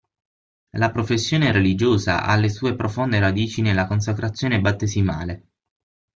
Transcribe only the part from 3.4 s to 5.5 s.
nella consacrazione battesimale.